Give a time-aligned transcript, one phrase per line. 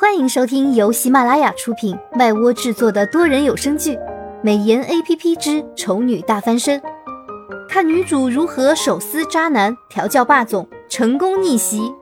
[0.00, 3.96] 欢迎收听由喜马拉雅出品、麦窝制作的多人有声剧
[4.44, 6.80] 《美颜 A P P 之丑女大翻身》，
[7.68, 11.92] 看女主如何手撕渣男、调教霸总、成功逆袭。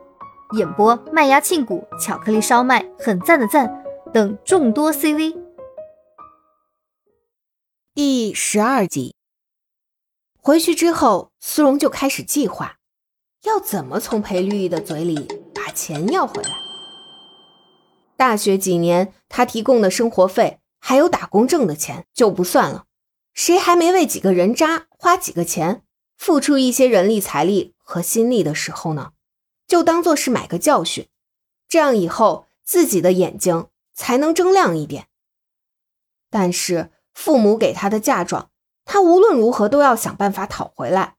[0.55, 3.83] 演播：麦芽庆谷、巧克力烧麦、很赞的赞
[4.13, 5.35] 等众多 C V。
[7.95, 9.15] 第十二集，
[10.39, 12.75] 回去之后，苏荣就开始计划，
[13.45, 16.66] 要怎么从裴绿玉的嘴里把钱要回来。
[18.17, 22.85] 大学几年，他提供的生活费还有打工挣的钱就不算了，
[23.33, 25.83] 谁还没为几个人渣花几个钱，
[26.17, 29.11] 付出一些人力、财力和心力的时候呢？
[29.67, 31.07] 就当做是买个教训，
[31.69, 35.07] 这样以后自己的眼睛才能睁亮一点。
[36.31, 38.49] 但是父母给他的嫁妆，
[38.83, 41.17] 他无论如何都要想办法讨回来，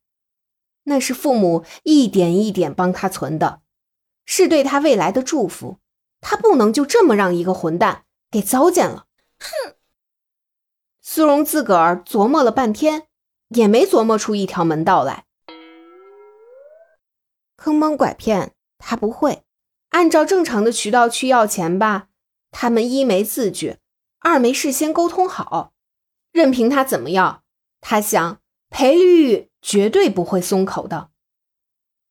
[0.85, 3.61] 那是父母一点一点帮他存的，
[4.25, 5.79] 是对他未来的祝福。
[6.21, 9.07] 他不能就这么让一个混蛋给糟践了。
[9.41, 9.75] 哼！
[11.01, 13.07] 苏荣自个儿琢磨了半天，
[13.49, 15.25] 也没琢磨出一条门道来。
[17.57, 19.43] 坑蒙拐骗他不会，
[19.91, 22.09] 按照正常的渠道去要钱吧，
[22.51, 23.79] 他们一没字据，
[24.21, 25.73] 二没事先沟通好，
[26.31, 27.43] 任凭他怎么要，
[27.81, 31.11] 他想裴玉绝对不会松口的。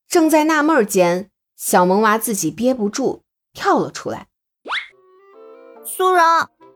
[0.08, 3.24] 正在纳闷间，小萌娃自己憋不住。
[3.58, 4.28] 跳了出来，
[5.84, 6.24] 苏荣，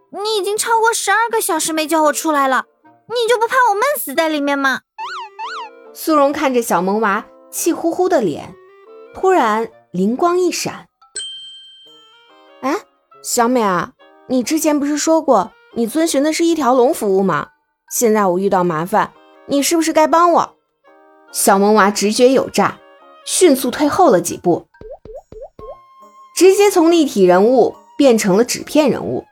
[0.09, 2.65] 你已经超过十二个小时没叫我出来了，
[3.07, 4.81] 你就不怕我闷死在里面吗？
[5.93, 8.55] 苏荣看着小萌娃气呼呼的脸，
[9.13, 10.87] 突然灵光一闪，
[12.61, 12.75] 哎，
[13.21, 13.93] 小美啊，
[14.27, 17.49] 你之前不是说过你遵循的是一条龙服务吗？
[17.91, 19.13] 现在我遇到麻烦，
[19.45, 20.55] 你是不是该帮我？
[21.31, 22.79] 小萌娃直觉有诈，
[23.23, 24.65] 迅速退后了几步。
[26.41, 29.23] 直接从立体人物变成了纸片人物。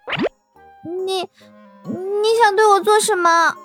[1.08, 3.56] 你你想对我做什么？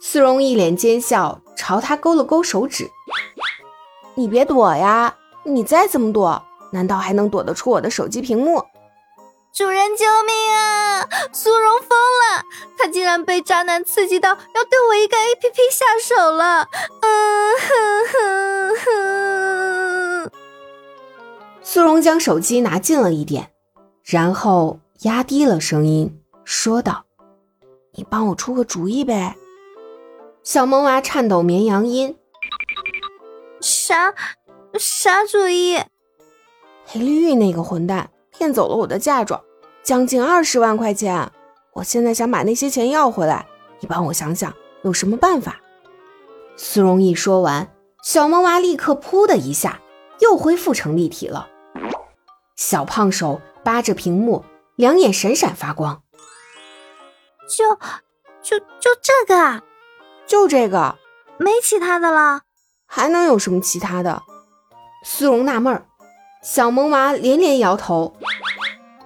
[0.00, 2.90] 苏荣一脸奸笑，朝他勾了勾手指。
[4.16, 5.14] 你别躲呀！
[5.44, 8.64] 你再怎么躲，难道还能躲得出我的手机屏幕？
[9.54, 11.08] 主人救命啊！
[11.32, 12.42] 苏荣疯了，
[12.76, 16.66] 他竟然被渣男刺激到要对我一个 A P P 下手了。
[17.02, 17.68] 嗯哼
[18.12, 19.31] 哼哼。
[21.64, 23.50] 苏荣将手机拿近了一点，
[24.04, 27.04] 然后压低了声音说道
[27.94, 29.36] ：“你帮我出个主意呗。”
[30.42, 32.16] 小萌娃颤抖绵羊音
[33.62, 34.12] ：“啥
[34.76, 35.78] 啥主意？”
[36.84, 39.40] 裴绿玉那个混蛋骗走了我的嫁妆，
[39.84, 41.30] 将近二十万块钱。
[41.74, 43.46] 我现在想把那些钱要回来，
[43.78, 44.52] 你帮我想想
[44.82, 45.60] 有什么办法？
[46.56, 47.72] 苏荣一说完，
[48.02, 49.80] 小萌娃立刻噗的一下
[50.18, 51.48] 又恢复成立体了。
[52.64, 54.44] 小胖手扒着屏幕，
[54.76, 56.00] 两眼闪闪发光。
[57.48, 57.74] 就
[58.40, 59.62] 就就这个啊，
[60.28, 60.96] 就这个，
[61.38, 62.42] 没其他的了。
[62.86, 64.22] 还能有什么其他的？
[65.04, 65.86] 苏荣纳闷儿，
[66.40, 68.16] 小萌娃连连摇头。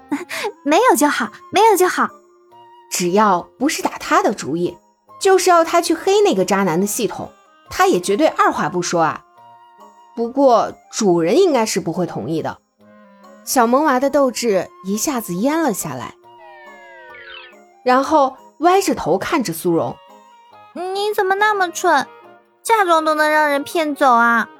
[0.62, 2.10] 没有就好，没有就好。
[2.90, 4.76] 只要不是打他的主意，
[5.18, 7.32] 就是要他去黑那个渣男的系统，
[7.70, 9.24] 他也绝对二话不说啊。
[10.14, 12.58] 不过主人应该是不会同意的。
[13.46, 16.14] 小萌娃的斗志一下子淹了下来，
[17.84, 19.96] 然后歪着头看着苏荣
[20.74, 22.08] ：“你怎么那么蠢？
[22.60, 24.50] 嫁妆都能让人骗走啊？”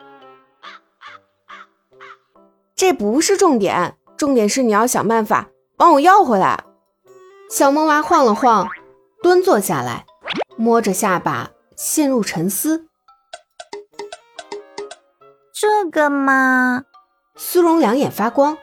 [2.76, 6.62] 这不是重点，重点是你要想办法帮我要回来。
[7.50, 8.68] 小萌娃晃了晃，
[9.20, 10.06] 蹲坐下来，
[10.56, 12.86] 摸着下巴，陷入沉思。
[15.52, 16.84] 这个嘛，
[17.34, 18.56] 苏荣两眼发光。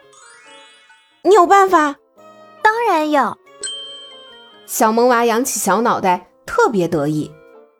[1.26, 1.96] 你有办法？
[2.62, 3.38] 当然有。
[4.66, 7.32] 小萌娃扬起小脑袋，特别得意。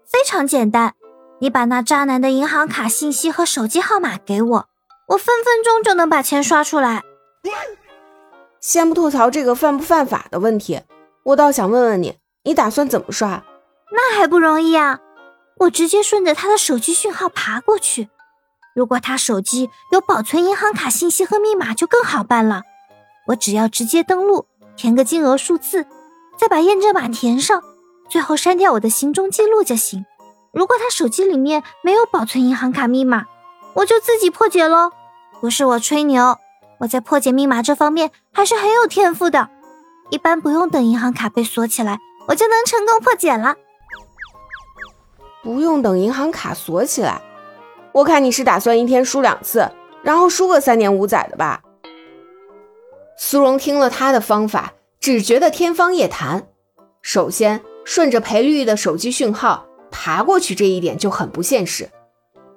[0.07, 0.95] 非常简单，
[1.41, 4.69] 你把那渣男的银行卡信息和手机号码给我，
[5.09, 7.03] 我分分钟就能把钱刷出来。
[8.61, 10.81] 先不吐槽这个犯不犯法的问题，
[11.25, 13.45] 我倒想问问你，你打算怎么刷？
[13.93, 15.01] 那还不容易啊！
[15.59, 18.09] 我直接顺着他的手机讯号爬过去。
[18.75, 22.63] 如果他手机有保存银行卡信息和密码，就更好办了。
[23.27, 25.87] 我只要直接登录，填个金额数字，
[26.37, 27.63] 再把验证码填上，
[28.09, 30.05] 最后删掉我的行踪记录就行。
[30.53, 33.25] 如果他手机里面没有保存银行卡密码，
[33.75, 34.93] 我就自己破解喽。
[35.41, 36.39] 不是我吹牛，
[36.79, 39.49] 我在破解密码这方面还是很有天赋的。
[40.11, 41.99] 一般不用等银行卡被锁起来，
[42.29, 43.57] 我就能成功破解了。
[45.43, 47.21] 不用等银行卡锁起来，
[47.93, 49.71] 我看你是打算一天输两次，
[50.03, 51.61] 然后输个三年五载的吧。
[53.17, 56.49] 苏荣听了他的方法，只觉得天方夜谭。
[57.03, 61.91] 首先，顺着裴绿的手机讯号爬过去这一点就很不现实。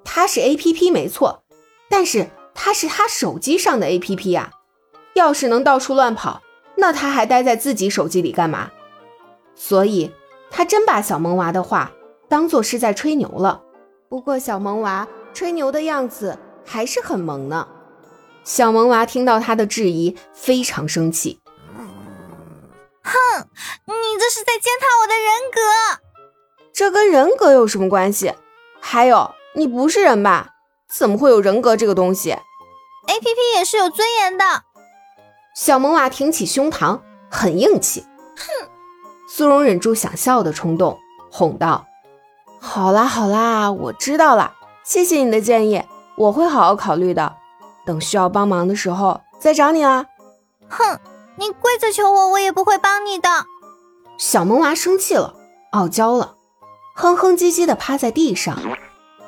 [0.04, 1.42] 它是 A P P 没错，
[1.88, 4.52] 但是它是他手机上的 A P P 呀。
[5.14, 6.42] 要是能到处乱跑，
[6.76, 8.70] 那他还待在自己手机里干嘛？
[9.54, 10.12] 所以，
[10.50, 11.90] 他真把小萌娃的话
[12.28, 13.62] 当做是在吹牛了。
[14.08, 17.66] 不过，小萌娃吹牛的样子还是很萌呢。
[18.48, 21.38] 小萌娃听到他的质疑，非常生气。
[23.02, 23.12] 哼，
[23.84, 25.60] 你这是在践踏我的人格！
[26.72, 28.32] 这跟人格有什么关系？
[28.80, 30.54] 还有，你不是人吧？
[30.90, 34.62] 怎么会有人格这个东西？A P P 也是有尊严的。
[35.54, 37.00] 小萌娃挺起胸膛，
[37.30, 38.06] 很硬气。
[38.34, 38.70] 哼！
[39.28, 40.98] 苏荣忍住想笑的冲动，
[41.30, 41.86] 哄道
[42.58, 45.84] ：“好啦好啦，我知道啦，谢谢你的建议，
[46.16, 47.36] 我会好好考虑的。
[47.88, 50.04] 等需要帮忙的时候再找你啊。”
[50.68, 51.00] 哼！
[51.36, 53.28] 你跪着求我，我也不会帮你的。
[54.18, 55.34] 小萌娃生气了，
[55.70, 56.34] 傲娇了，
[56.96, 58.58] 哼哼唧唧的趴在地上，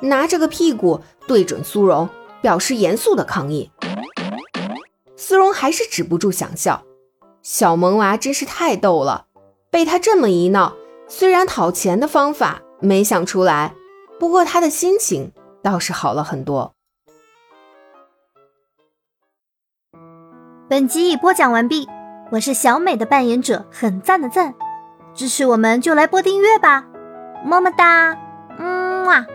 [0.01, 2.09] 拿着个屁股对准苏荣，
[2.41, 3.71] 表示严肃的抗议。
[5.15, 6.83] 苏荣还是止不住想笑，
[7.41, 9.27] 小萌娃真是太逗了。
[9.69, 10.73] 被他这么一闹，
[11.07, 13.73] 虽然讨钱的方法没想出来，
[14.19, 15.31] 不过他的心情
[15.63, 16.73] 倒是好了很多。
[20.71, 21.85] 本集已播讲完毕，
[22.29, 24.53] 我是小美的扮演者，很赞的赞，
[25.13, 26.85] 支持我们就来播订阅吧，
[27.43, 28.17] 么么哒，
[28.57, 29.25] 嗯啊。